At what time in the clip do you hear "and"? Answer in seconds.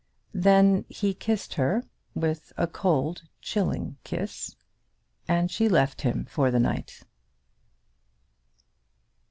5.27-5.51